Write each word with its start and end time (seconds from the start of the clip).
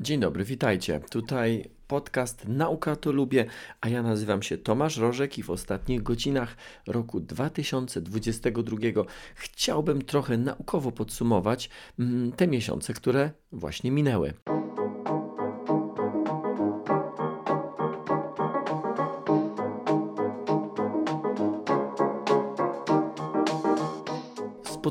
Dzień 0.00 0.20
dobry, 0.20 0.44
witajcie. 0.44 1.00
Tutaj 1.10 1.70
podcast 1.86 2.48
Nauka 2.48 2.96
to 2.96 3.12
lubię, 3.12 3.46
a 3.80 3.88
ja 3.88 4.02
nazywam 4.02 4.42
się 4.42 4.58
Tomasz 4.58 4.96
Rożek 4.96 5.38
i 5.38 5.42
w 5.42 5.50
ostatnich 5.50 6.02
godzinach 6.02 6.56
roku 6.86 7.20
2022 7.20 8.76
chciałbym 9.34 10.02
trochę 10.02 10.36
naukowo 10.36 10.92
podsumować 10.92 11.70
mm, 11.98 12.32
te 12.32 12.46
miesiące, 12.46 12.94
które 12.94 13.30
właśnie 13.52 13.90
minęły. 13.90 14.34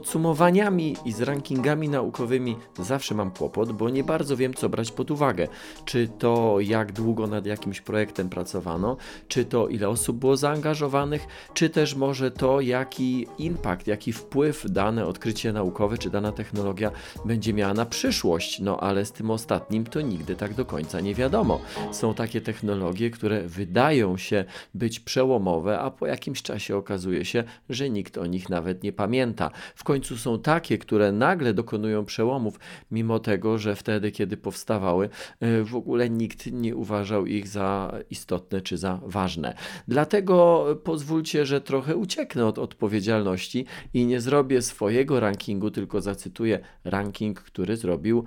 Podsumowaniami 0.08 0.96
i 1.06 1.12
z 1.12 1.22
rankingami 1.22 1.90
naukowymi 1.90 2.56
zawsze 2.80 3.16
mam 3.16 3.32
kłopot, 3.32 3.72
bo 3.72 3.90
nie 3.90 4.04
bardzo 4.04 4.38
wiem, 4.38 4.54
co 4.54 4.70
brać 4.70 4.92
pod 4.92 5.12
uwagę. 5.12 5.48
Czy 5.86 6.08
to 6.08 6.60
jak 6.60 6.92
długo 6.92 7.28
nad 7.28 7.46
jakimś 7.46 7.82
projektem 7.82 8.30
pracowano, 8.30 8.98
czy 9.28 9.46
to 9.46 9.68
ile 9.68 9.90
osób 9.90 10.18
było 10.18 10.38
zaangażowanych, 10.38 11.28
czy 11.54 11.70
też 11.70 11.96
może 11.96 12.32
to 12.32 12.62
jaki 12.62 13.28
impact, 13.38 13.88
jaki 13.88 14.14
wpływ 14.14 14.66
dane 14.70 15.06
odkrycie 15.06 15.54
naukowe 15.54 15.98
czy 15.98 16.10
dana 16.10 16.32
technologia 16.32 16.92
będzie 17.26 17.54
miała 17.54 17.74
na 17.74 17.86
przyszłość. 17.86 18.60
No 18.60 18.80
ale 18.80 19.06
z 19.06 19.12
tym 19.12 19.32
ostatnim 19.32 19.86
to 19.86 20.02
nigdy 20.02 20.36
tak 20.36 20.54
do 20.54 20.66
końca 20.66 21.00
nie 21.00 21.16
wiadomo. 21.16 21.60
Są 21.92 22.14
takie 22.14 22.42
technologie, 22.42 23.10
które 23.10 23.42
wydają 23.42 24.18
się 24.18 24.46
być 24.74 25.00
przełomowe, 25.00 25.80
a 25.80 25.92
po 25.92 26.08
jakimś 26.08 26.42
czasie 26.42 26.78
okazuje 26.78 27.26
się, 27.26 27.44
że 27.70 27.90
nikt 27.90 28.18
o 28.18 28.26
nich 28.26 28.50
nawet 28.50 28.84
nie 28.84 28.94
pamięta. 28.94 29.52
W 29.76 29.84
końcu 29.84 29.97
są 30.04 30.40
takie, 30.40 30.78
które 30.78 31.12
nagle 31.12 31.54
dokonują 31.54 32.06
przełomów, 32.06 32.60
mimo 32.92 33.20
tego, 33.20 33.58
że 33.58 33.76
wtedy, 33.76 34.12
kiedy 34.12 34.38
powstawały, 34.38 35.10
e, 35.40 35.64
w 35.64 35.76
ogóle 35.76 36.10
nikt 36.10 36.52
nie 36.52 36.76
uważał 36.76 37.26
ich 37.26 37.48
za 37.48 37.94
istotne 38.10 38.62
czy 38.62 38.78
za 38.78 39.00
ważne. 39.06 39.54
Dlatego 39.88 40.66
pozwólcie, 40.84 41.46
że 41.46 41.62
trochę 41.62 41.96
ucieknę 41.96 42.46
od 42.46 42.60
odpowiedzialności 42.60 43.66
i 43.94 44.06
nie 44.06 44.22
zrobię 44.22 44.62
swojego 44.62 45.20
rankingu, 45.20 45.72
tylko 45.72 46.02
zacytuję 46.02 46.60
ranking, 46.84 47.40
który 47.40 47.78
zrobił 47.78 48.24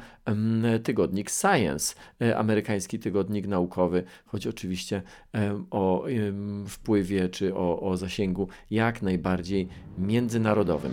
tygodnik 0.82 1.30
Science, 1.30 1.94
e, 2.22 2.38
amerykański 2.38 2.98
tygodnik 2.98 3.46
naukowy, 3.46 4.04
choć 4.26 4.46
oczywiście 4.46 5.02
o 5.70 6.06
wpływie 6.68 7.28
czy 7.28 7.54
o, 7.54 7.80
o 7.80 7.96
zasięgu 7.96 8.48
jak 8.70 9.02
najbardziej 9.02 9.68
międzynarodowym. 9.98 10.92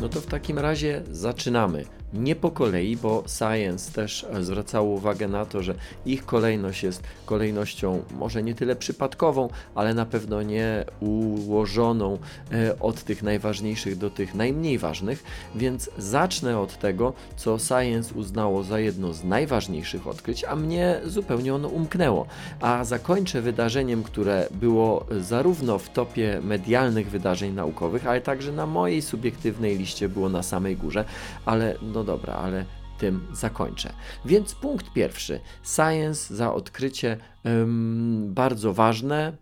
No 0.00 0.08
to 0.08 0.20
w 0.20 0.26
takim 0.26 0.58
razie 0.58 1.02
zaczynamy 1.10 1.84
nie 2.14 2.36
po 2.36 2.50
kolei, 2.50 2.96
bo 2.96 3.24
Science 3.26 3.92
też 3.92 4.26
zwracało 4.40 4.88
uwagę 4.88 5.28
na 5.28 5.46
to, 5.46 5.62
że 5.62 5.74
ich 6.06 6.26
kolejność 6.26 6.82
jest 6.82 7.02
kolejnością 7.26 8.02
może 8.18 8.42
nie 8.42 8.54
tyle 8.54 8.76
przypadkową, 8.76 9.48
ale 9.74 9.94
na 9.94 10.06
pewno 10.06 10.42
nie 10.42 10.84
ułożoną 11.00 12.18
e, 12.52 12.78
od 12.80 13.02
tych 13.02 13.22
najważniejszych 13.22 13.98
do 13.98 14.10
tych 14.10 14.34
najmniej 14.34 14.78
ważnych, 14.78 15.24
więc 15.54 15.90
zacznę 15.98 16.58
od 16.58 16.78
tego, 16.78 17.12
co 17.36 17.58
Science 17.58 18.14
uznało 18.14 18.62
za 18.62 18.78
jedno 18.78 19.12
z 19.12 19.24
najważniejszych 19.24 20.06
odkryć, 20.06 20.44
a 20.44 20.56
mnie 20.56 21.00
zupełnie 21.04 21.54
ono 21.54 21.68
umknęło. 21.68 22.26
A 22.60 22.84
zakończę 22.84 23.42
wydarzeniem, 23.42 24.02
które 24.02 24.48
było 24.50 25.06
zarówno 25.20 25.78
w 25.78 25.88
topie 25.88 26.40
medialnych 26.42 27.10
wydarzeń 27.10 27.54
naukowych, 27.54 28.06
ale 28.06 28.20
także 28.20 28.52
na 28.52 28.66
mojej 28.66 29.02
subiektywnej 29.02 29.78
liście 29.78 30.08
było 30.08 30.28
na 30.28 30.42
samej 30.42 30.76
górze, 30.76 31.04
ale 31.44 31.74
no 31.82 32.03
dobra, 32.04 32.34
ale 32.34 32.64
tym 32.98 33.26
zakończę. 33.32 33.92
Więc 34.24 34.54
punkt 34.54 34.92
pierwszy. 34.92 35.40
Science 35.62 36.34
za 36.34 36.54
odkrycie 36.54 37.16
bardzo 38.26 38.72
ważne, 38.72 39.32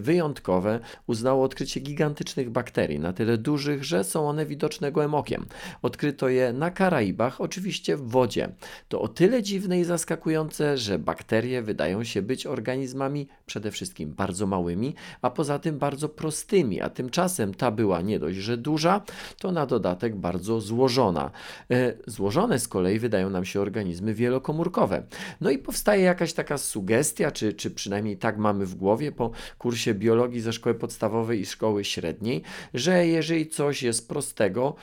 wyjątkowe 0.00 0.80
uznało 1.06 1.44
odkrycie 1.44 1.80
gigantycznych 1.80 2.50
bakterii, 2.50 2.98
na 2.98 3.12
tyle 3.12 3.38
dużych, 3.38 3.84
że 3.84 4.04
są 4.04 4.28
one 4.28 4.46
widoczne 4.46 4.92
gołym 4.92 5.14
okiem. 5.14 5.46
Odkryto 5.82 6.28
je 6.28 6.52
na 6.52 6.70
Karaibach, 6.70 7.40
oczywiście 7.40 7.96
w 7.96 8.08
wodzie. 8.08 8.48
To 8.88 9.00
o 9.00 9.08
tyle 9.08 9.42
dziwne 9.42 9.80
i 9.80 9.84
zaskakujące, 9.84 10.78
że 10.78 10.98
bakterie 10.98 11.62
wydają 11.62 12.04
się 12.04 12.22
być 12.22 12.46
organizmami 12.46 13.28
przede 13.46 13.70
wszystkim 13.70 14.10
bardzo 14.10 14.46
małymi, 14.46 14.94
a 15.22 15.30
poza 15.30 15.58
tym 15.58 15.78
bardzo 15.78 16.08
prostymi, 16.08 16.80
a 16.80 16.90
tymczasem 16.90 17.54
ta 17.54 17.70
była 17.70 18.00
nie 18.00 18.18
dość, 18.18 18.38
że 18.38 18.56
duża, 18.56 19.02
to 19.38 19.52
na 19.52 19.66
dodatek 19.66 20.16
bardzo 20.16 20.60
złożona. 20.60 21.30
E, 21.70 21.94
złożone 22.06 22.58
z 22.58 22.68
kolei 22.68 22.98
wydają 22.98 23.30
nam 23.30 23.44
się 23.44 23.60
organizmy 23.60 24.14
wielokomórkowe. 24.14 25.02
No 25.40 25.50
i 25.50 25.58
powstaje 25.58 26.02
jakaś 26.02 26.32
taka 26.32 26.58
sugestia, 26.58 27.30
czy, 27.30 27.52
czy 27.52 27.70
przynajmniej 27.70 28.16
tak 28.16 28.38
mamy 28.38 28.66
w 28.66 28.74
głowie 28.74 29.12
po 29.12 29.30
kursie 29.58 29.94
biologii 29.94 30.40
ze 30.40 30.52
szkoły 30.52 30.74
podstawowej 30.74 31.40
i 31.40 31.46
szkoły 31.46 31.84
średniej, 31.84 32.42
że 32.74 33.06
jeżeli 33.06 33.46
coś 33.46 33.82
jest 33.82 34.08
prostego, 34.08 34.74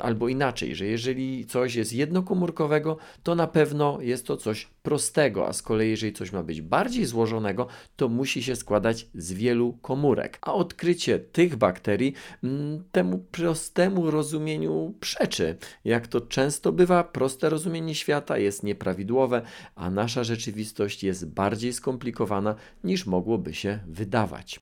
albo 0.00 0.28
inaczej, 0.28 0.74
że 0.74 0.86
jeżeli 0.86 1.46
coś 1.46 1.74
jest 1.74 1.92
jednokomórkowego, 1.92 2.96
to 3.22 3.34
na 3.34 3.46
pewno 3.46 3.98
jest 4.00 4.26
to 4.26 4.36
coś 4.36 4.68
prostego, 4.82 5.48
a 5.48 5.52
z 5.52 5.62
kolei 5.62 5.90
jeżeli 5.90 6.12
coś 6.12 6.32
ma 6.32 6.42
być 6.42 6.62
bardziej 6.62 7.06
złożonego, 7.06 7.66
to 7.96 8.08
musi 8.08 8.42
się 8.42 8.56
składać 8.56 9.06
z 9.14 9.32
wielu 9.32 9.72
komórek. 9.72 10.38
A 10.42 10.54
odkrycie 10.54 11.18
tych 11.18 11.56
bakterii 11.56 12.14
mm, 12.44 12.84
temu 12.92 13.18
prostemu 13.18 14.10
rozumieniu 14.10 14.94
przeczy. 15.00 15.56
Jak 15.84 16.06
to 16.06 16.20
często 16.20 16.72
bywa, 16.72 17.04
proste 17.04 17.50
rozumienie 17.50 17.94
świata 17.94 18.38
jest 18.38 18.62
nieprawidłowe, 18.62 19.42
a 19.74 19.90
nasza 19.90 20.24
rzeczywistość 20.24 21.04
jest 21.04 21.28
bardziej 21.28 21.72
skomplikowana 21.72 22.54
niż 22.84 23.06
mogłoby 23.06 23.54
się 23.54 23.78
wydawać. 23.86 24.60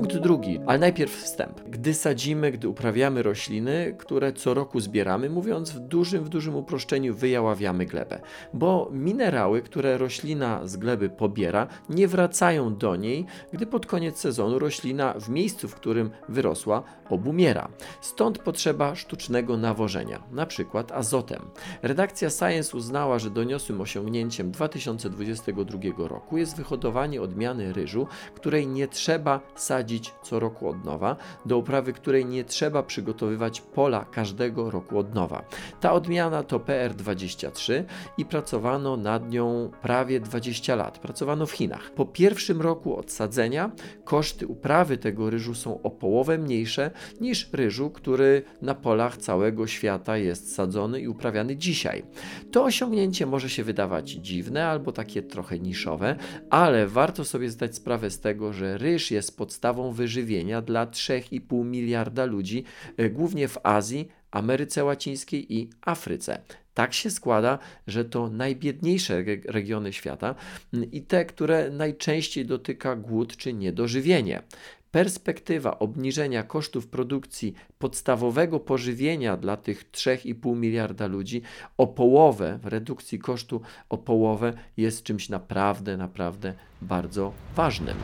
Punkt 0.00 0.18
drugi, 0.18 0.60
ale 0.66 0.78
najpierw 0.78 1.12
wstęp. 1.12 1.60
Gdy 1.60 1.94
sadzimy, 1.94 2.52
gdy 2.52 2.68
uprawiamy 2.68 3.22
rośliny, 3.22 3.94
które 3.98 4.32
co 4.32 4.54
roku 4.54 4.80
zbieramy, 4.80 5.30
mówiąc 5.30 5.70
w 5.70 5.78
dużym, 5.78 6.24
w 6.24 6.28
dużym 6.28 6.56
uproszczeniu, 6.56 7.14
wyjaławiamy 7.14 7.86
glebę, 7.86 8.20
bo 8.54 8.88
minerały, 8.92 9.62
które 9.62 9.98
roślina 9.98 10.66
z 10.66 10.76
gleby 10.76 11.08
pobiera, 11.08 11.66
nie 11.88 12.08
wracają 12.08 12.76
do 12.76 12.96
niej, 12.96 13.26
gdy 13.52 13.66
pod 13.66 13.86
koniec 13.86 14.18
sezonu 14.18 14.58
roślina 14.58 15.14
w 15.20 15.28
miejscu, 15.28 15.68
w 15.68 15.74
którym 15.74 16.10
wyrosła, 16.28 16.82
obumiera. 17.10 17.68
Stąd 18.00 18.38
potrzeba 18.38 18.94
sztucznego 18.94 19.56
nawożenia, 19.56 20.22
na 20.32 20.46
przykład 20.46 20.92
azotem. 20.92 21.42
Redakcja 21.82 22.30
Science 22.30 22.76
uznała, 22.76 23.18
że 23.18 23.30
doniosłym 23.30 23.80
osiągnięciem 23.80 24.50
2022 24.50 25.78
roku 26.08 26.38
jest 26.38 26.56
wyhodowanie 26.56 27.22
odmiany 27.22 27.72
ryżu, 27.72 28.06
której 28.34 28.66
nie 28.66 28.88
trzeba 28.88 29.40
sadzić 29.54 29.89
co 30.22 30.40
roku 30.40 30.68
od 30.68 30.84
nowa, 30.84 31.16
do 31.46 31.58
uprawy 31.58 31.92
której 31.92 32.26
nie 32.26 32.44
trzeba 32.44 32.82
przygotowywać 32.82 33.60
pola 33.60 34.04
każdego 34.04 34.70
roku 34.70 34.98
od 34.98 35.14
nowa. 35.14 35.44
Ta 35.80 35.92
odmiana 35.92 36.42
to 36.42 36.58
PR23 36.58 37.84
i 38.18 38.24
pracowano 38.24 38.96
nad 38.96 39.30
nią 39.30 39.70
prawie 39.82 40.20
20 40.20 40.74
lat. 40.74 40.98
Pracowano 40.98 41.46
w 41.46 41.52
Chinach. 41.52 41.90
Po 41.90 42.06
pierwszym 42.06 42.60
roku 42.60 42.96
odsadzenia 42.96 43.70
koszty 44.04 44.46
uprawy 44.46 44.98
tego 44.98 45.30
ryżu 45.30 45.54
są 45.54 45.82
o 45.82 45.90
połowę 45.90 46.38
mniejsze 46.38 46.90
niż 47.20 47.48
ryżu, 47.52 47.90
który 47.90 48.42
na 48.62 48.74
polach 48.74 49.16
całego 49.16 49.66
świata 49.66 50.16
jest 50.16 50.54
sadzony 50.54 51.00
i 51.00 51.08
uprawiany 51.08 51.56
dzisiaj. 51.56 52.02
To 52.52 52.64
osiągnięcie 52.64 53.26
może 53.26 53.50
się 53.50 53.64
wydawać 53.64 54.10
dziwne 54.10 54.66
albo 54.66 54.92
takie 54.92 55.22
trochę 55.22 55.58
niszowe, 55.58 56.16
ale 56.50 56.86
warto 56.86 57.24
sobie 57.24 57.50
zdać 57.50 57.76
sprawę 57.76 58.10
z 58.10 58.20
tego, 58.20 58.52
że 58.52 58.78
ryż 58.78 59.10
jest 59.10 59.36
podstawą 59.36 59.79
wyżywienia 59.92 60.62
dla 60.62 60.86
3,5 60.86 61.64
miliarda 61.64 62.24
ludzi, 62.24 62.64
e, 62.96 63.10
głównie 63.10 63.48
w 63.48 63.58
Azji, 63.62 64.08
Ameryce 64.30 64.84
Łacińskiej 64.84 65.54
i 65.54 65.70
Afryce. 65.82 66.42
Tak 66.74 66.94
się 66.94 67.10
składa, 67.10 67.58
że 67.86 68.04
to 68.04 68.28
najbiedniejsze 68.28 69.24
regiony 69.44 69.92
świata 69.92 70.34
i 70.92 71.02
te, 71.02 71.24
które 71.24 71.70
najczęściej 71.70 72.46
dotyka 72.46 72.96
głód 72.96 73.36
czy 73.36 73.52
niedożywienie. 73.52 74.42
Perspektywa 74.90 75.78
obniżenia 75.78 76.42
kosztów 76.42 76.86
produkcji 76.86 77.54
podstawowego 77.78 78.60
pożywienia 78.60 79.36
dla 79.36 79.56
tych 79.56 79.90
3,5 79.90 80.56
miliarda 80.56 81.06
ludzi 81.06 81.42
o 81.76 81.86
połowę, 81.86 82.58
redukcji 82.62 83.18
kosztu 83.18 83.60
o 83.88 83.98
połowę, 83.98 84.52
jest 84.76 85.02
czymś 85.02 85.28
naprawdę, 85.28 85.96
naprawdę 85.96 86.54
bardzo 86.82 87.32
ważnym. 87.56 87.96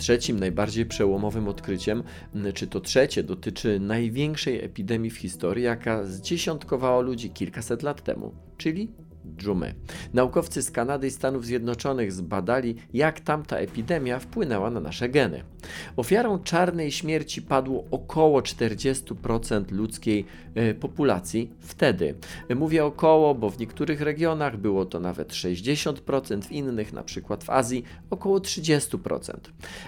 Trzecim, 0.00 0.40
najbardziej 0.40 0.86
przełomowym 0.86 1.48
odkryciem, 1.48 2.02
czy 2.54 2.66
to 2.66 2.80
trzecie, 2.80 3.22
dotyczy 3.22 3.80
największej 3.80 4.64
epidemii 4.64 5.10
w 5.10 5.18
historii, 5.18 5.64
jaka 5.64 6.04
zdziesiątkowała 6.04 7.00
ludzi 7.00 7.30
kilkaset 7.30 7.82
lat 7.82 8.02
temu, 8.02 8.34
czyli 8.56 8.88
dżumy. 9.36 9.74
Naukowcy 10.14 10.62
z 10.62 10.70
Kanady 10.70 11.06
i 11.06 11.10
Stanów 11.10 11.46
Zjednoczonych 11.46 12.12
zbadali, 12.12 12.76
jak 12.94 13.20
tamta 13.20 13.56
epidemia 13.56 14.18
wpłynęła 14.18 14.70
na 14.70 14.80
nasze 14.80 15.08
geny. 15.08 15.42
Ofiarą 15.96 16.38
czarnej 16.38 16.92
śmierci 16.92 17.42
padło 17.42 17.84
około 17.90 18.40
40% 18.40 19.72
ludzkiej 19.72 20.24
e, 20.54 20.74
populacji 20.74 21.50
wtedy. 21.60 22.14
Mówię 22.56 22.84
około, 22.84 23.34
bo 23.34 23.50
w 23.50 23.58
niektórych 23.58 24.00
regionach 24.00 24.56
było 24.56 24.84
to 24.84 25.00
nawet 25.00 25.28
60%, 25.28 26.42
w 26.42 26.52
innych, 26.52 26.92
na 26.92 27.02
przykład 27.02 27.44
w 27.44 27.50
Azji, 27.50 27.84
około 28.10 28.38
30%. 28.38 29.34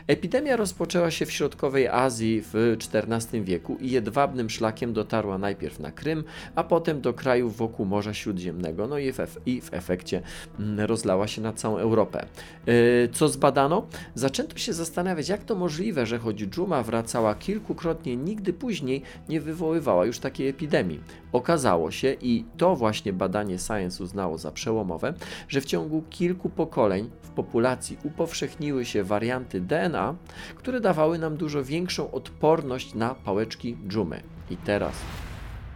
Epidemia 0.06 0.56
rozpoczęła 0.56 1.10
się 1.10 1.26
w 1.26 1.32
środkowej 1.32 1.88
Azji 1.88 2.42
w 2.52 2.76
XIV 2.94 3.44
wieku 3.44 3.76
i 3.80 3.90
jedwabnym 3.90 4.50
szlakiem 4.50 4.92
dotarła 4.92 5.38
najpierw 5.38 5.80
na 5.80 5.92
Krym, 5.92 6.24
a 6.54 6.64
potem 6.64 7.00
do 7.00 7.14
krajów 7.14 7.56
wokół 7.56 7.86
Morza 7.86 8.14
Śródziemnego, 8.14 8.86
no 8.86 8.98
i 8.98 9.12
w, 9.12 9.18
i 9.46 9.60
w 9.60 9.74
efekcie 9.74 10.22
mm, 10.58 10.86
rozlała 10.86 11.26
się 11.26 11.42
na 11.42 11.52
całą 11.52 11.78
Europę. 11.78 12.26
E, 12.66 13.08
co 13.08 13.28
zbadano? 13.28 13.86
Zaczęto 14.14 14.58
się 14.58 14.72
zastanawiać, 14.72 15.28
jak 15.28 15.44
to 15.44 15.54
możliwe, 15.54 16.06
że 16.06 16.18
choć 16.18 16.36
dżuma 16.36 16.82
wracała 16.82 17.34
kilkukrotnie, 17.34 18.16
nigdy 18.16 18.52
później 18.52 19.02
nie 19.28 19.40
wywoływała 19.40 20.06
już 20.06 20.18
takiej 20.18 20.48
epidemii. 20.48 21.00
Okazało 21.32 21.90
się, 21.90 22.16
i 22.20 22.44
to 22.56 22.76
właśnie 22.76 23.12
badanie 23.12 23.58
Science 23.58 24.04
uznało 24.04 24.38
za 24.38 24.52
przełomowe, 24.52 25.14
że 25.48 25.60
w 25.60 25.64
ciągu 25.64 26.02
kilku 26.10 26.48
pokoleń 26.50 27.10
w 27.22 27.28
populacji 27.28 27.98
upowszechniły 28.04 28.84
się 28.84 29.04
warianty 29.04 29.60
DNA, 29.60 30.14
które 30.56 30.80
dawały 30.80 31.18
nam 31.18 31.36
dużo 31.36 31.64
większą 31.64 32.10
odporność 32.10 32.94
na 32.94 33.14
pałeczki 33.14 33.76
dżumy. 33.88 34.22
I 34.50 34.56
teraz 34.56 34.94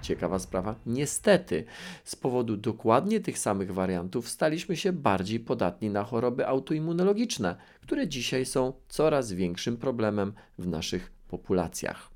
ciekawa 0.07 0.39
sprawa. 0.39 0.75
Niestety, 0.87 1.65
z 2.05 2.17
powodu 2.17 2.57
dokładnie 2.57 3.21
tych 3.21 3.39
samych 3.39 3.75
wariantów 3.75 4.29
staliśmy 4.29 4.77
się 4.77 4.93
bardziej 4.93 5.41
podatni 5.41 5.91
na 5.91 6.05
choroby 6.05 6.47
autoimmunologiczne, 6.47 7.57
które 7.81 8.09
dzisiaj 8.09 8.47
są 8.47 8.73
coraz 8.89 9.33
większym 9.33 9.77
problemem 9.77 10.33
w 10.59 10.67
naszych 10.67 11.13
populacjach. 11.29 12.11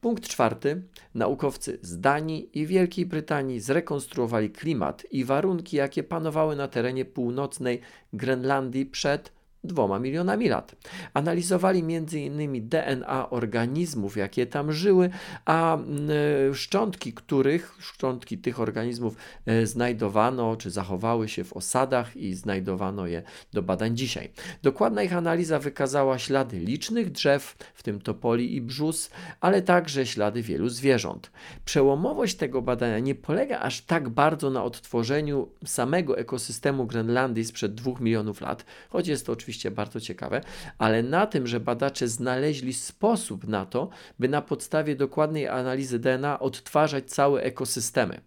Punkt 0.00 0.28
czwarty. 0.28 0.82
Naukowcy 1.14 1.78
z 1.82 2.00
Danii 2.00 2.58
i 2.58 2.66
Wielkiej 2.66 3.06
Brytanii 3.06 3.60
zrekonstruowali 3.60 4.50
klimat 4.50 5.06
i 5.10 5.24
warunki, 5.24 5.76
jakie 5.76 6.02
panowały 6.02 6.56
na 6.56 6.68
terenie 6.68 7.04
północnej 7.04 7.80
Grenlandii 8.12 8.86
przed 8.86 9.32
dwoma 9.64 9.98
milionami 9.98 10.48
lat. 10.48 10.74
Analizowali 11.14 11.80
m.in. 11.80 12.68
DNA 12.68 13.30
organizmów, 13.30 14.16
jakie 14.16 14.46
tam 14.46 14.72
żyły, 14.72 15.10
a 15.44 15.74
mm, 15.74 16.54
szczątki 16.54 17.12
których, 17.12 17.76
szczątki 17.80 18.38
tych 18.38 18.60
organizmów 18.60 19.16
e, 19.46 19.66
znajdowano 19.66 20.56
czy 20.56 20.70
zachowały 20.70 21.28
się 21.28 21.44
w 21.44 21.52
osadach 21.52 22.16
i 22.16 22.34
znajdowano 22.34 23.06
je 23.06 23.22
do 23.52 23.62
badań 23.62 23.96
dzisiaj. 23.96 24.30
Dokładna 24.62 25.02
ich 25.02 25.12
analiza 25.16 25.58
wykazała 25.58 26.18
ślady 26.18 26.58
licznych 26.58 27.12
drzew, 27.12 27.56
w 27.74 27.82
tym 27.82 28.00
topoli 28.00 28.56
i 28.56 28.60
brzus, 28.60 29.10
ale 29.40 29.62
także 29.62 30.06
ślady 30.06 30.42
wielu 30.42 30.68
zwierząt. 30.68 31.30
Przełomowość 31.64 32.34
tego 32.34 32.62
badania 32.62 32.98
nie 32.98 33.14
polega 33.14 33.58
aż 33.58 33.80
tak 33.80 34.08
bardzo 34.08 34.50
na 34.50 34.64
odtworzeniu 34.64 35.48
samego 35.64 36.18
ekosystemu 36.18 36.86
Grenlandii 36.86 37.44
sprzed 37.44 37.74
dwóch 37.74 38.00
milionów 38.00 38.40
lat, 38.40 38.64
choć 38.90 39.08
jest 39.08 39.26
to 39.26 39.32
oczywiście 39.32 39.51
bardzo 39.70 40.00
ciekawe, 40.00 40.40
ale 40.78 41.02
na 41.02 41.26
tym, 41.26 41.46
że 41.46 41.60
badacze 41.60 42.08
znaleźli 42.08 42.72
sposób 42.72 43.48
na 43.48 43.66
to, 43.66 43.88
by 44.18 44.28
na 44.28 44.42
podstawie 44.42 44.96
dokładnej 44.96 45.48
analizy 45.48 45.98
DNA 45.98 46.40
odtwarzać 46.40 47.10
całe 47.10 47.42
ekosystemy 47.42 48.20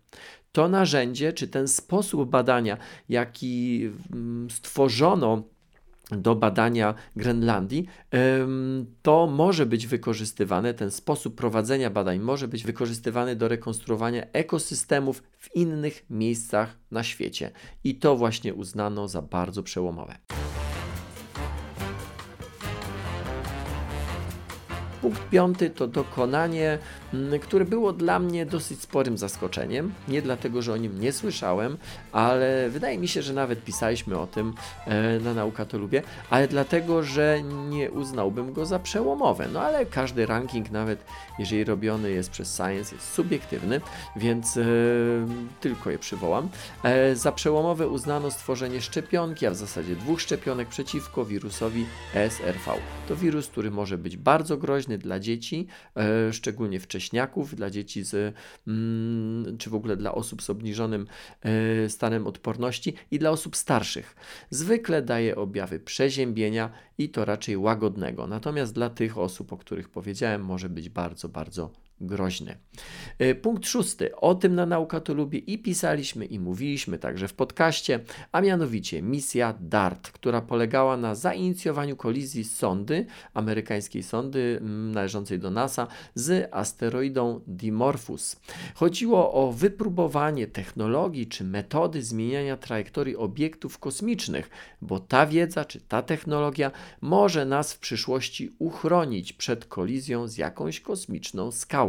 to 0.56 0.68
narzędzie, 0.68 1.33
czy 1.33 1.48
ten 1.48 1.68
sposób 1.68 2.30
badania, 2.30 2.77
jaki 3.10 3.89
mm, 4.13 4.51
stworzono 4.51 5.44
do 6.12 6.36
badania 6.36 6.94
Grenlandii, 7.16 7.86
to 9.01 9.28
może 9.28 9.66
być 9.66 9.88
wykorzystywane, 9.88 10.74
ten 10.74 10.92
sposób 10.92 11.36
prowadzenia 11.36 11.89
badań 11.89 12.19
może 12.19 12.48
być 12.48 12.63
wykorzystywany 12.63 13.36
do 13.36 13.48
rekonstruowania 13.48 14.25
ekosystemów 14.33 15.24
w 15.38 15.56
innych 15.56 16.06
miejscach 16.10 16.78
na 16.92 17.04
świecie. 17.04 17.51
I 17.83 17.95
to 17.95 18.16
właśnie 18.16 18.54
uznano 18.54 19.07
za 19.07 19.21
bardzo 19.21 19.63
przełomowe. 19.63 20.18
Punkt 25.06 25.30
piąty 25.30 25.69
to 25.69 25.88
dokonanie, 25.88 26.78
mm, 27.13 27.40
które 27.40 27.66
było 27.66 27.94
dla 27.94 28.19
mnie 28.19 28.46
dosyć 28.46 28.81
sporym 28.81 29.18
zaskoczeniem. 29.18 29.94
Nie 30.07 30.22
dlatego, 30.22 30.62
że 30.62 30.74
o 30.74 30.78
nim 30.78 31.02
nie 31.02 31.13
słyszałem, 31.13 31.78
ale 32.12 32.69
wydaje 32.69 32.98
mi 32.98 33.07
się, 33.07 33.22
że 33.22 33.34
nawet 33.34 33.63
pisaliśmy 33.63 34.19
o 34.19 34.28
tym 34.28 34.54
e, 34.86 35.19
na 35.19 35.34
Nauka 35.34 35.66
to 35.66 35.78
lubię, 35.78 36.02
ale 36.30 36.48
dlatego, 36.48 37.04
że 37.04 37.44
nie 37.69 37.92
uznałbym 37.92 38.54
go 38.54 38.66
za 38.66 38.80
przełomowe. 38.80 39.48
No 39.54 39.62
ale 39.62 39.86
każdy 39.86 40.25
ranking, 40.25 40.72
nawet 40.72 41.06
jeżeli 41.40 41.63
robiony 41.63 42.12
jest 42.12 42.30
przez 42.30 42.56
Science, 42.56 42.96
jest 42.96 43.13
subiektywny, 43.13 43.81
więc 44.16 44.57
e, 44.57 44.63
tylko 45.62 45.90
je 45.90 46.00
przywołam. 46.00 46.50
E, 46.84 47.16
za 47.16 47.31
przełomowe 47.31 47.88
uznano 47.88 48.31
stworzenie 48.31 48.81
szczepionki, 48.81 49.46
a 49.46 49.52
w 49.52 49.56
zasadzie 49.56 49.96
dwóch 49.96 50.22
szczepionek 50.22 50.68
przeciwko 50.68 51.25
wirusowi 51.25 51.86
SRV. 52.13 52.72
To 53.07 53.16
wirus, 53.16 53.48
który 53.48 53.72
może 53.72 53.98
być 53.98 54.18
bardzo 54.18 54.57
groźny, 54.57 54.94
dla 54.97 55.19
dzieci, 55.19 55.68
e, 55.95 56.33
szczególnie 56.33 56.80
wcześniaków, 56.80 57.56
dla 57.56 57.69
dzieci 57.69 58.03
z, 58.03 58.36
mm, 58.68 59.57
czy 59.57 59.69
w 59.69 59.75
ogóle 59.75 59.97
dla 59.97 60.15
osób 60.15 60.42
z 60.42 60.50
obniżonym 60.50 61.07
e, 61.42 61.89
stanem 61.89 62.27
odporności 62.27 62.94
i 63.12 63.19
dla 63.19 63.30
osób 63.30 63.56
starszych. 63.56 64.15
Zwykle 64.50 65.01
daje 65.01 65.36
objawy 65.36 65.80
przeziębienia 65.80 66.69
i 66.97 67.09
to 67.09 67.25
raczej 67.25 67.57
łagodnego. 67.57 68.27
Natomiast 68.27 68.74
dla 68.74 68.89
tych 68.89 69.18
osób, 69.18 69.53
o 69.53 69.57
których 69.57 69.89
powiedziałem, 69.89 70.45
może 70.45 70.69
być 70.69 70.89
bardzo, 70.89 71.30
bardzo 71.30 71.85
groźny. 72.01 72.57
E, 73.19 73.36
punkt 73.36 73.68
szósty. 73.68 74.15
O 74.15 74.36
tym 74.36 74.56
na 74.56 74.65
Nauka 74.65 75.00
to 75.00 75.13
lubię 75.13 75.39
i 75.39 75.59
pisaliśmy 75.59 76.25
i 76.25 76.39
mówiliśmy 76.39 76.97
także 76.97 77.27
w 77.27 77.33
podcaście, 77.33 78.00
a 78.31 78.42
mianowicie 78.42 79.01
misja 79.01 79.53
DART, 79.59 80.12
która 80.12 80.42
polegała 80.42 80.97
na 80.97 81.15
zainicjowaniu 81.15 81.95
kolizji 81.95 82.44
sondy, 82.44 83.06
amerykańskiej 83.33 84.03
sondy 84.03 84.57
mm, 84.62 84.92
należącej 84.92 85.39
do 85.39 85.51
NASA 85.51 85.88
z 86.15 86.50
asteroidą 86.51 87.42
Dimorphus. 87.47 88.36
Chodziło 88.75 89.33
o 89.33 89.51
wypróbowanie 89.51 90.47
technologii 90.47 91.27
czy 91.27 91.44
metody 91.44 92.03
zmieniania 92.03 92.57
trajektorii 92.57 93.15
obiektów 93.15 93.80
kosmicznych, 93.80 94.50
bo 94.81 95.00
ta 95.00 95.25
wiedza 95.25 95.65
czy 95.65 95.81
ta 95.81 96.01
technologia 96.01 96.71
może 97.02 97.45
nas 97.45 97.73
w 97.73 97.80
przyszłości 97.80 98.56
uchronić 98.59 99.33
przed 99.33 99.66
kolizją 99.66 100.28
z 100.28 100.37
jakąś 100.37 100.80
kosmiczną 100.80 101.52
skałą. 101.52 101.84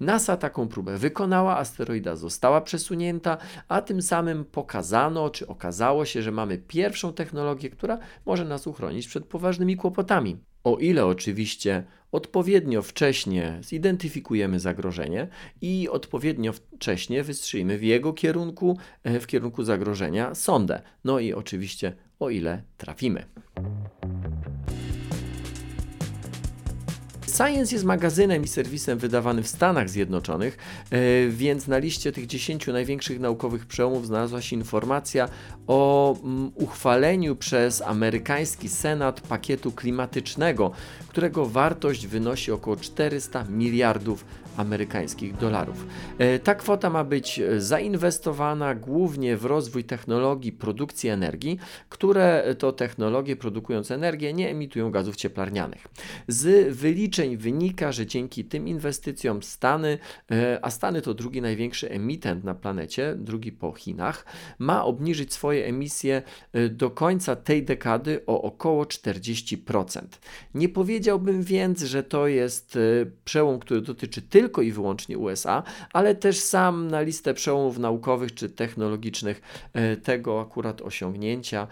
NASA 0.00 0.36
taką 0.36 0.68
próbę 0.68 0.98
wykonała, 0.98 1.56
asteroida 1.56 2.16
została 2.16 2.60
przesunięta, 2.60 3.38
a 3.68 3.82
tym 3.82 4.02
samym 4.02 4.44
pokazano, 4.44 5.30
czy 5.30 5.46
okazało 5.46 6.04
się, 6.04 6.22
że 6.22 6.32
mamy 6.32 6.58
pierwszą 6.58 7.12
technologię, 7.12 7.70
która 7.70 7.98
może 8.26 8.44
nas 8.44 8.66
uchronić 8.66 9.08
przed 9.08 9.24
poważnymi 9.24 9.76
kłopotami. 9.76 10.36
O 10.64 10.76
ile 10.76 11.06
oczywiście 11.06 11.84
odpowiednio 12.12 12.82
wcześnie 12.82 13.58
zidentyfikujemy 13.62 14.60
zagrożenie 14.60 15.28
i 15.60 15.88
odpowiednio 15.88 16.52
wcześnie 16.52 17.22
wystrzyjmy 17.22 17.78
w 17.78 17.82
jego 17.82 18.12
kierunku, 18.12 18.78
e, 19.04 19.20
w 19.20 19.26
kierunku 19.26 19.64
zagrożenia 19.64 20.34
sondę. 20.34 20.82
No 21.04 21.18
i 21.18 21.32
oczywiście 21.32 21.92
o 22.20 22.30
ile 22.30 22.62
trafimy. 22.76 23.24
Science 27.38 27.74
jest 27.74 27.84
magazynem 27.84 28.44
i 28.44 28.48
serwisem 28.48 28.98
wydawanym 28.98 29.44
w 29.44 29.48
Stanach 29.48 29.90
Zjednoczonych, 29.90 30.56
e, 30.90 30.98
więc 31.28 31.66
na 31.66 31.78
liście 31.78 32.12
tych 32.12 32.26
10 32.26 32.66
największych 32.66 33.20
naukowych 33.20 33.66
przełomów 33.66 34.06
znalazła 34.06 34.42
się 34.42 34.56
informacja 34.56 35.28
o 35.66 36.16
mm, 36.24 36.50
uchwaleniu 36.54 37.36
przez 37.36 37.82
amerykański 37.82 38.68
Senat 38.68 39.20
pakietu 39.20 39.72
klimatycznego, 39.72 40.70
którego 41.08 41.46
wartość 41.46 42.06
wynosi 42.06 42.52
około 42.52 42.76
400 42.76 43.44
miliardów 43.44 44.24
amerykańskich 44.58 45.36
dolarów. 45.36 45.86
E, 46.18 46.38
ta 46.38 46.54
kwota 46.54 46.90
ma 46.90 47.04
być 47.04 47.40
zainwestowana 47.58 48.74
głównie 48.74 49.36
w 49.36 49.44
rozwój 49.44 49.84
technologii 49.84 50.52
produkcji 50.52 51.10
energii, 51.10 51.58
które 51.88 52.54
to 52.58 52.72
technologie 52.72 53.36
produkując 53.36 53.90
energię 53.90 54.32
nie 54.32 54.50
emitują 54.50 54.90
gazów 54.90 55.16
cieplarnianych. 55.16 55.86
Z 56.28 56.76
wyliczeń 56.76 57.36
wynika, 57.36 57.92
że 57.92 58.06
dzięki 58.06 58.44
tym 58.44 58.68
inwestycjom 58.68 59.42
Stany, 59.42 59.98
e, 60.30 60.58
a 60.62 60.70
Stany 60.70 61.02
to 61.02 61.14
drugi 61.14 61.42
największy 61.42 61.90
emitent 61.90 62.44
na 62.44 62.54
planecie, 62.54 63.14
drugi 63.18 63.52
po 63.52 63.72
Chinach, 63.72 64.24
ma 64.58 64.84
obniżyć 64.84 65.32
swoje 65.32 65.66
emisje 65.66 66.22
e, 66.52 66.68
do 66.68 66.90
końca 66.90 67.36
tej 67.36 67.64
dekady 67.64 68.20
o 68.26 68.42
około 68.42 68.84
40%. 68.84 70.00
Nie 70.54 70.68
powiedziałbym 70.68 71.42
więc, 71.42 71.82
że 71.82 72.02
to 72.02 72.26
jest 72.26 72.78
przełom, 73.24 73.58
który 73.58 73.80
dotyczy 73.80 74.22
tylko 74.22 74.47
tylko 74.48 74.62
i 74.62 74.72
wyłącznie 74.72 75.18
USA, 75.18 75.62
ale 75.92 76.14
też 76.14 76.40
sam 76.40 76.88
na 76.90 77.00
listę 77.00 77.34
przełomów 77.34 77.78
naukowych 77.78 78.34
czy 78.34 78.50
technologicznych 78.50 79.40
e, 79.72 79.96
tego 79.96 80.40
akurat 80.40 80.82
osiągnięcia, 80.82 81.66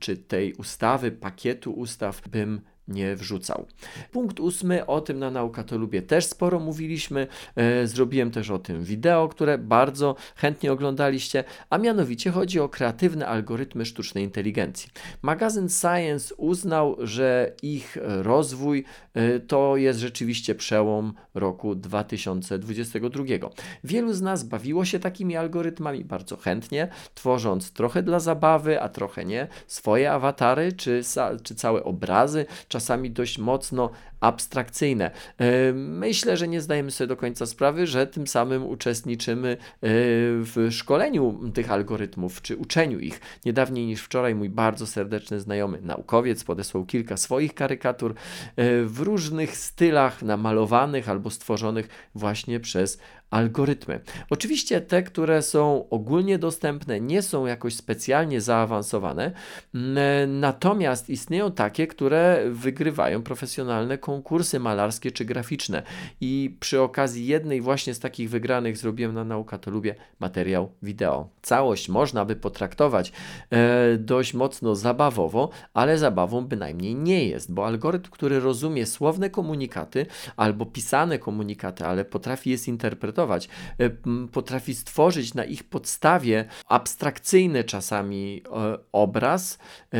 czy 0.00 0.16
tej 0.16 0.54
ustawy, 0.54 1.10
pakietu 1.10 1.72
ustaw 1.72 2.28
bym 2.28 2.60
nie 2.88 3.16
wrzucał. 3.16 3.66
Punkt 4.10 4.40
ósmy, 4.40 4.86
o 4.86 5.00
tym 5.00 5.18
na 5.18 5.30
Nauka 5.30 5.64
to 5.64 5.78
lubię 5.78 6.02
też 6.02 6.24
sporo 6.24 6.60
mówiliśmy. 6.60 7.26
E, 7.56 7.86
zrobiłem 7.86 8.30
też 8.30 8.50
o 8.50 8.58
tym 8.58 8.84
wideo, 8.84 9.28
które 9.28 9.58
bardzo 9.58 10.16
chętnie 10.36 10.72
oglądaliście, 10.72 11.44
a 11.70 11.78
mianowicie 11.78 12.30
chodzi 12.30 12.60
o 12.60 12.68
kreatywne 12.68 13.26
algorytmy 13.26 13.86
sztucznej 13.86 14.24
inteligencji. 14.24 14.90
Magazyn 15.22 15.68
Science 15.68 16.34
uznał, 16.34 16.96
że 17.00 17.52
ich 17.62 17.98
rozwój 18.02 18.84
to 19.46 19.76
jest 19.76 20.00
rzeczywiście 20.00 20.54
przełom 20.54 21.14
roku 21.34 21.74
2022. 21.74 23.24
Wielu 23.84 24.12
z 24.12 24.22
nas 24.22 24.44
bawiło 24.44 24.84
się 24.84 24.98
takimi 24.98 25.36
algorytmami 25.36 26.04
bardzo 26.04 26.36
chętnie, 26.36 26.88
tworząc 27.14 27.72
trochę 27.72 28.02
dla 28.02 28.20
zabawy, 28.20 28.80
a 28.80 28.88
trochę 28.88 29.24
nie, 29.24 29.48
swoje 29.66 30.12
awatary 30.12 30.72
czy, 30.72 31.02
czy 31.42 31.54
całe 31.54 31.84
obrazy, 31.84 32.46
czasami 32.68 33.10
dość 33.10 33.38
mocno 33.38 33.90
abstrakcyjne. 34.22 35.10
E, 35.38 35.72
myślę, 35.72 36.36
że 36.36 36.48
nie 36.48 36.60
zdajemy 36.60 36.90
sobie 36.90 37.08
do 37.08 37.16
końca 37.16 37.46
sprawy, 37.46 37.86
że 37.86 38.06
tym 38.06 38.26
samym 38.26 38.66
uczestniczymy 38.66 39.48
e, 39.50 39.56
w 39.80 40.68
szkoleniu 40.70 41.50
tych 41.54 41.70
algorytmów, 41.70 42.42
czy 42.42 42.56
uczeniu 42.56 42.98
ich. 42.98 43.20
Niedawniej 43.44 43.86
niż 43.86 44.02
wczoraj 44.02 44.34
mój 44.34 44.50
bardzo 44.50 44.86
serdeczny 44.86 45.40
znajomy 45.40 45.80
naukowiec 45.82 46.44
podesłał 46.44 46.86
kilka 46.86 47.16
swoich 47.16 47.54
karykatur 47.54 48.10
e, 48.10 48.14
w 48.84 49.00
różnych 49.00 49.56
stylach 49.56 50.22
namalowanych 50.22 51.08
albo 51.08 51.30
stworzonych 51.30 51.88
właśnie 52.14 52.60
przez 52.60 52.98
algorytmy. 53.32 54.00
Oczywiście 54.30 54.80
te, 54.80 55.02
które 55.02 55.42
są 55.42 55.88
ogólnie 55.90 56.38
dostępne, 56.38 57.00
nie 57.00 57.22
są 57.22 57.46
jakoś 57.46 57.74
specjalnie 57.74 58.40
zaawansowane, 58.40 59.32
natomiast 60.28 61.10
istnieją 61.10 61.52
takie, 61.52 61.86
które 61.86 62.42
wygrywają 62.50 63.22
profesjonalne 63.22 63.98
konkursy 63.98 64.60
malarskie 64.60 65.12
czy 65.12 65.24
graficzne. 65.24 65.82
I 66.20 66.56
przy 66.60 66.80
okazji 66.80 67.26
jednej 67.26 67.60
właśnie 67.60 67.94
z 67.94 67.98
takich 67.98 68.30
wygranych 68.30 68.76
zrobiłem 68.76 69.14
na 69.14 69.24
Nauka 69.24 69.58
to 69.58 69.70
Lubię 69.70 69.94
materiał 70.20 70.72
wideo. 70.82 71.28
Całość 71.42 71.88
można 71.88 72.24
by 72.24 72.36
potraktować 72.36 73.12
e, 73.50 73.96
dość 73.98 74.34
mocno 74.34 74.74
zabawowo, 74.74 75.50
ale 75.74 75.98
zabawą 75.98 76.40
bynajmniej 76.46 76.94
nie 76.94 77.28
jest, 77.28 77.52
bo 77.52 77.66
algorytm, 77.66 78.10
który 78.10 78.40
rozumie 78.40 78.86
słowne 78.86 79.30
komunikaty 79.30 80.06
albo 80.36 80.66
pisane 80.66 81.18
komunikaty, 81.18 81.84
ale 81.84 82.04
potrafi 82.04 82.50
je 82.50 82.58
zinterpretować, 82.58 83.21
e, 83.78 83.90
potrafi 84.32 84.74
stworzyć 84.74 85.34
na 85.34 85.44
ich 85.44 85.64
podstawie 85.64 86.44
abstrakcyjny 86.68 87.64
czasami 87.64 88.42
e, 88.46 88.78
obraz, 88.92 89.58
e, 89.94 89.98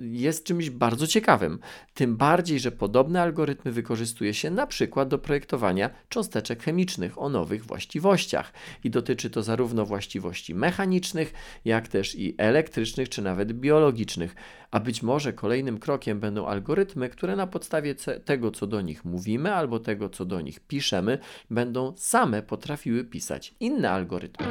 jest 0.00 0.44
czymś 0.44 0.70
bardzo 0.70 1.06
ciekawym. 1.06 1.58
Tym 1.94 2.16
bardziej, 2.16 2.60
że 2.60 2.72
podobne 2.72 3.22
algorytmy 3.22 3.72
wykorzystuje 3.72 4.34
się 4.34 4.50
na 4.50 4.66
przykład 4.66 5.08
do 5.08 5.18
projektowania 5.18 5.90
cząsteczek 6.08 6.62
chemicznych 6.62 7.18
o 7.18 7.28
nowych 7.28 7.64
właściwościach 7.64 8.52
i 8.84 8.90
dotyczy 8.90 9.30
to 9.30 9.42
zarówno 9.42 9.86
właściwości 9.86 10.54
mechanicznych, 10.54 11.32
jak 11.64 11.88
też 11.88 12.14
i 12.14 12.34
elektrycznych 12.38 13.08
czy 13.08 13.22
nawet 13.22 13.52
biologicznych. 13.52 14.34
A 14.70 14.80
być 14.80 15.02
może 15.02 15.32
kolejnym 15.32 15.78
krokiem 15.78 16.20
będą 16.20 16.46
algorytmy, 16.46 17.08
które 17.08 17.36
na 17.36 17.46
podstawie 17.46 17.94
tego, 18.24 18.50
co 18.50 18.66
do 18.66 18.80
nich 18.80 19.04
mówimy 19.04 19.54
albo 19.54 19.78
tego, 19.78 20.08
co 20.08 20.24
do 20.24 20.40
nich 20.40 20.60
piszemy, 20.60 21.18
będą 21.50 21.92
same 21.96 22.35
potrafiły 22.42 23.04
pisać 23.04 23.54
inne 23.60 23.90
algorytmy. 23.90 24.46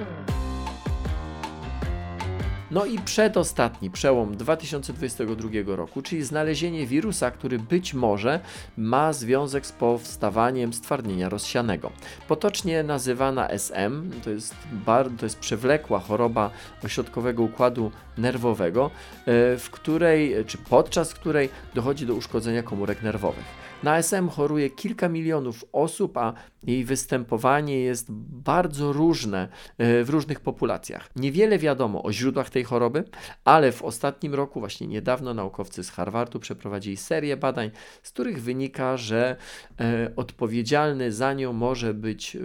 No 2.71 2.85
i 2.85 2.99
przedostatni 2.99 3.89
przełom 3.89 4.37
2022 4.37 5.49
roku, 5.65 6.01
czyli 6.01 6.23
znalezienie 6.23 6.87
wirusa, 6.87 7.31
który 7.31 7.59
być 7.59 7.93
może 7.93 8.39
ma 8.77 9.13
związek 9.13 9.65
z 9.65 9.71
powstawaniem 9.71 10.73
stwardnienia 10.73 11.29
rozsianego. 11.29 11.91
Potocznie 12.27 12.83
nazywana 12.83 13.49
SM, 13.49 14.11
to 14.23 14.29
jest, 14.29 14.55
bar, 14.85 15.09
to 15.17 15.25
jest 15.25 15.39
przewlekła 15.39 15.99
choroba 15.99 16.49
ośrodkowego 16.83 17.43
układu 17.43 17.91
nerwowego, 18.17 18.85
e, 18.85 19.57
w 19.57 19.69
której, 19.71 20.45
czy 20.47 20.57
podczas 20.57 21.13
której 21.13 21.49
dochodzi 21.75 22.05
do 22.05 22.13
uszkodzenia 22.13 22.63
komórek 22.63 23.03
nerwowych. 23.03 23.65
Na 23.83 23.97
SM 23.97 24.29
choruje 24.29 24.69
kilka 24.69 25.09
milionów 25.09 25.65
osób, 25.71 26.17
a 26.17 26.33
jej 26.67 26.85
występowanie 26.85 27.79
jest 27.79 28.11
bardzo 28.11 28.93
różne 28.93 29.47
e, 29.77 30.03
w 30.03 30.09
różnych 30.09 30.39
populacjach. 30.39 31.09
Niewiele 31.15 31.59
wiadomo 31.59 32.03
o 32.03 32.13
źródłach 32.13 32.49
tej 32.49 32.63
choroby, 32.63 33.03
ale 33.43 33.71
w 33.71 33.83
ostatnim 33.83 34.33
roku, 34.33 34.59
właśnie 34.59 34.87
niedawno, 34.87 35.33
naukowcy 35.33 35.83
z 35.83 35.89
Harvardu 35.89 36.39
przeprowadzili 36.39 36.97
serię 36.97 37.37
badań, 37.37 37.71
z 38.03 38.11
których 38.11 38.41
wynika, 38.41 38.97
że 38.97 39.35
e, 39.79 40.11
odpowiedzialny 40.15 41.11
za 41.11 41.33
nią 41.33 41.53
może 41.53 41.93
być 41.93 42.35
e, 42.35 42.39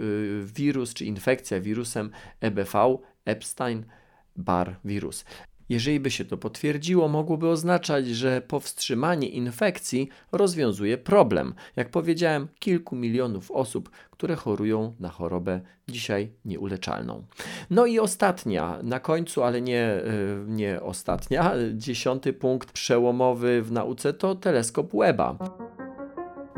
wirus 0.45 0.93
czy 0.93 1.05
infekcja 1.05 1.61
wirusem 1.61 2.11
EBV, 2.41 2.97
Epstein-Barr 3.25 4.75
wirus. 4.85 5.25
Jeżeli 5.71 5.99
by 5.99 6.11
się 6.11 6.25
to 6.25 6.37
potwierdziło, 6.37 7.07
mogłoby 7.07 7.49
oznaczać, 7.49 8.07
że 8.07 8.41
powstrzymanie 8.41 9.29
infekcji 9.29 10.09
rozwiązuje 10.31 10.97
problem. 10.97 11.53
Jak 11.75 11.89
powiedziałem, 11.89 12.47
kilku 12.59 12.95
milionów 12.95 13.51
osób, 13.51 13.89
które 14.11 14.35
chorują 14.35 14.93
na 14.99 15.09
chorobę 15.09 15.61
dzisiaj 15.87 16.31
nieuleczalną. 16.45 17.23
No 17.69 17.85
i 17.85 17.99
ostatnia, 17.99 18.79
na 18.83 18.99
końcu, 18.99 19.43
ale 19.43 19.61
nie, 19.61 19.83
e, 19.83 20.03
nie 20.47 20.81
ostatnia, 20.81 21.53
dziesiąty 21.73 22.33
punkt 22.33 22.71
przełomowy 22.71 23.61
w 23.61 23.71
nauce 23.71 24.13
to 24.13 24.35
teleskop 24.35 24.91
Webba 24.93 25.37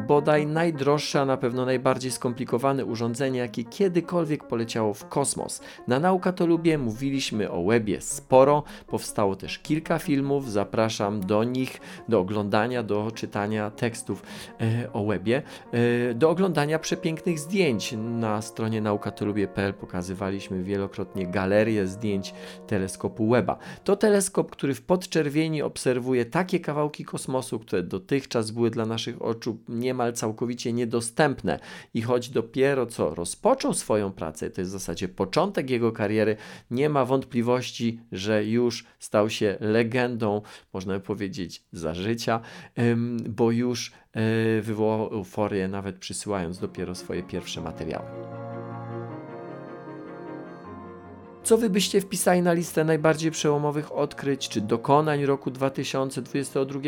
bodaj 0.07 0.47
najdroższe, 0.47 1.21
a 1.21 1.25
na 1.25 1.37
pewno 1.37 1.65
najbardziej 1.65 2.11
skomplikowane 2.11 2.85
urządzenie, 2.85 3.39
jakie 3.39 3.63
kiedykolwiek 3.63 4.43
poleciało 4.43 4.93
w 4.93 5.07
kosmos. 5.07 5.61
Na 5.87 5.99
Nauka 5.99 6.31
to 6.33 6.45
lubię, 6.45 6.77
mówiliśmy 6.77 7.51
o 7.51 7.63
webie 7.63 8.01
sporo, 8.01 8.63
powstało 8.87 9.35
też 9.35 9.59
kilka 9.59 9.99
filmów, 9.99 10.51
zapraszam 10.51 11.19
do 11.19 11.43
nich, 11.43 11.81
do 12.09 12.19
oglądania, 12.19 12.83
do 12.83 13.11
czytania 13.11 13.71
tekstów 13.71 14.23
e, 14.61 14.93
o 14.93 15.05
webie, 15.05 15.41
e, 15.71 16.13
do 16.13 16.29
oglądania 16.29 16.79
przepięknych 16.79 17.39
zdjęć. 17.39 17.95
Na 17.97 18.41
stronie 18.41 18.81
naukatolubie.pl 18.81 19.73
pokazywaliśmy 19.73 20.63
wielokrotnie 20.63 21.27
galerię 21.27 21.87
zdjęć 21.87 22.33
teleskopu 22.67 23.29
Weba. 23.29 23.57
To 23.83 23.95
teleskop, 23.95 24.51
który 24.51 24.73
w 24.75 24.81
podczerwieni 24.81 25.61
obserwuje 25.61 26.25
takie 26.25 26.59
kawałki 26.59 27.05
kosmosu, 27.05 27.59
które 27.59 27.83
dotychczas 27.83 28.51
były 28.51 28.69
dla 28.69 28.85
naszych 28.85 29.21
oczu 29.21 29.57
nie 29.69 29.92
niemal 29.93 30.13
całkowicie 30.13 30.73
niedostępne 30.73 31.59
i 31.93 32.01
choć 32.01 32.29
dopiero 32.29 32.85
co 32.85 33.15
rozpoczął 33.15 33.73
swoją 33.73 34.11
pracę, 34.11 34.49
to 34.49 34.61
jest 34.61 34.71
w 34.71 34.73
zasadzie 34.73 35.07
początek 35.07 35.69
jego 35.69 35.91
kariery, 35.91 36.35
nie 36.71 36.89
ma 36.89 37.05
wątpliwości, 37.05 37.99
że 38.11 38.45
już 38.45 38.85
stał 38.99 39.29
się 39.29 39.57
legendą, 39.59 40.41
można 40.73 40.93
by 40.93 40.99
powiedzieć, 40.99 41.63
za 41.71 41.93
życia, 41.93 42.39
bo 43.29 43.51
już 43.51 43.91
e, 44.13 44.61
wywołał 44.61 45.13
euforię, 45.13 45.67
nawet 45.67 45.97
przysyłając 45.97 46.59
dopiero 46.59 46.95
swoje 46.95 47.23
pierwsze 47.23 47.61
materiały. 47.61 48.05
Co 51.43 51.57
wy 51.57 51.69
byście 51.69 52.01
wpisali 52.01 52.41
na 52.41 52.53
listę 52.53 52.83
najbardziej 52.83 53.31
przełomowych 53.31 53.91
odkryć 53.91 54.49
czy 54.49 54.61
dokonań 54.61 55.25
roku 55.25 55.51
2022? 55.51 56.79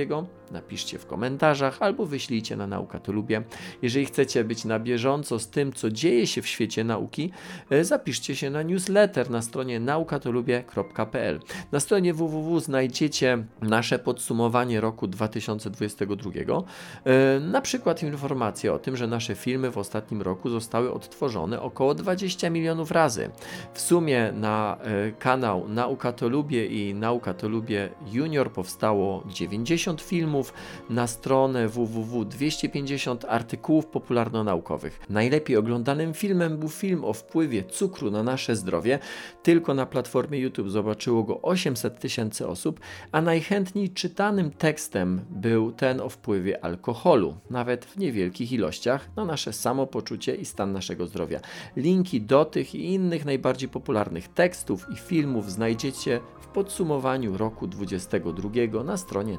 Napiszcie 0.55 0.99
w 0.99 1.05
komentarzach 1.05 1.77
albo 1.79 2.05
wyślijcie 2.05 2.55
na 2.55 2.67
Nauka 2.67 2.99
to 2.99 3.11
lubię. 3.11 3.43
Jeżeli 3.81 4.05
chcecie 4.05 4.43
być 4.43 4.65
na 4.65 4.79
bieżąco 4.79 5.39
z 5.39 5.49
tym, 5.49 5.73
co 5.73 5.89
dzieje 5.89 6.27
się 6.27 6.41
w 6.41 6.47
świecie 6.47 6.83
nauki, 6.83 7.31
e, 7.69 7.83
zapiszcie 7.83 8.35
się 8.35 8.49
na 8.49 8.63
newsletter 8.63 9.29
na 9.29 9.41
stronie 9.41 9.79
naukatolubie.pl. 9.79 11.39
Na 11.71 11.79
stronie 11.79 12.13
www 12.13 12.59
znajdziecie 12.59 13.45
nasze 13.61 13.99
podsumowanie 13.99 14.81
roku 14.81 15.07
2022, 15.07 16.63
e, 17.05 17.39
na 17.39 17.61
przykład 17.61 18.03
informacje 18.03 18.73
o 18.73 18.79
tym, 18.79 18.97
że 18.97 19.07
nasze 19.07 19.35
filmy 19.35 19.71
w 19.71 19.77
ostatnim 19.77 20.21
roku 20.21 20.49
zostały 20.49 20.93
odtworzone 20.93 21.61
około 21.61 21.95
20 21.95 22.49
milionów 22.49 22.91
razy. 22.91 23.29
W 23.73 23.81
sumie 23.81 24.31
na 24.31 24.77
e, 24.81 25.11
kanał 25.11 25.69
Nauka 25.69 26.11
to 26.11 26.29
lubię 26.29 26.65
i 26.65 26.93
Nauka 26.93 27.33
to 27.33 27.49
lubię 27.49 27.89
Junior 28.11 28.51
powstało 28.51 29.23
90 29.27 30.01
filmów, 30.01 30.44
filmów, 30.45 30.53
na 30.89 31.07
stronę 31.07 31.67
www 31.67 32.25
250 32.25 33.25
artykułów 33.25 33.87
popularno-naukowych. 33.87 34.99
Najlepiej 35.09 35.57
oglądanym 35.57 36.13
filmem 36.13 36.57
był 36.57 36.69
film 36.69 37.05
o 37.05 37.13
wpływie 37.13 37.63
cukru 37.63 38.11
na 38.11 38.23
nasze 38.23 38.55
zdrowie. 38.55 38.99
Tylko 39.43 39.73
na 39.73 39.85
platformie 39.85 40.39
YouTube 40.39 40.69
zobaczyło 40.69 41.23
go 41.23 41.41
800 41.41 41.99
tysięcy 41.99 42.47
osób, 42.47 42.79
a 43.11 43.21
najchętniej 43.21 43.89
czytanym 43.89 44.51
tekstem 44.51 45.21
był 45.29 45.71
ten 45.71 46.01
o 46.01 46.09
wpływie 46.09 46.65
alkoholu, 46.65 47.35
nawet 47.49 47.85
w 47.85 47.97
niewielkich 47.97 48.51
ilościach, 48.51 49.09
na 49.15 49.25
nasze 49.25 49.53
samopoczucie 49.53 50.35
i 50.35 50.45
stan 50.45 50.71
naszego 50.71 51.07
zdrowia. 51.07 51.39
Linki 51.75 52.21
do 52.21 52.45
tych 52.45 52.75
i 52.75 52.93
innych 52.93 53.25
najbardziej 53.25 53.69
popularnych 53.69 54.27
tekstów 54.27 54.85
i 54.93 54.95
filmów 54.95 55.51
znajdziecie 55.51 56.19
w 56.39 56.47
podsumowaniu 56.47 57.37
roku 57.37 57.67
2022 57.67 58.83
na 58.83 58.97
stronie 58.97 59.37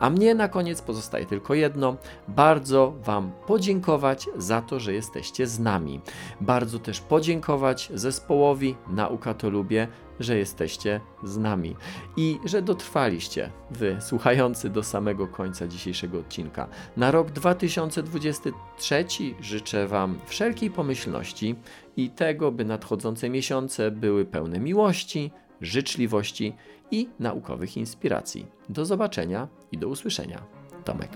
A 0.00 0.10
mnie 0.10 0.34
na 0.34 0.48
koniec 0.48 0.82
pozostaje 0.82 1.26
tylko 1.26 1.54
jedno: 1.54 1.96
bardzo 2.28 2.94
Wam 3.04 3.32
podziękować 3.46 4.28
za 4.36 4.62
to, 4.62 4.80
że 4.80 4.92
jesteście 4.92 5.46
z 5.46 5.58
nami. 5.58 6.00
Bardzo 6.40 6.78
też 6.78 7.00
podziękować 7.00 7.90
zespołowi 7.94 8.76
Nauka 8.88 9.34
to 9.34 9.50
Lubię, 9.50 9.88
że 10.20 10.38
jesteście 10.38 11.00
z 11.24 11.36
nami 11.36 11.76
i 12.16 12.38
że 12.44 12.62
dotrwaliście, 12.62 13.50
wy 13.70 13.96
słuchający 14.00 14.70
do 14.70 14.82
samego 14.82 15.26
końca 15.26 15.66
dzisiejszego 15.66 16.18
odcinka. 16.18 16.68
Na 16.96 17.10
rok 17.10 17.30
2023 17.30 19.04
życzę 19.40 19.86
Wam 19.86 20.18
wszelkiej 20.26 20.70
pomyślności 20.70 21.54
i 21.96 22.10
tego, 22.10 22.52
by 22.52 22.64
nadchodzące 22.64 23.30
miesiące 23.30 23.90
były 23.90 24.24
pełne 24.24 24.60
miłości, 24.60 25.30
życzliwości 25.60 26.54
i 26.90 27.08
naukowych 27.18 27.76
inspiracji. 27.76 28.46
Do 28.68 28.84
zobaczenia 28.84 29.48
i 29.72 29.78
do 29.78 29.88
usłyszenia. 29.88 30.42
Tomek. 30.84 31.10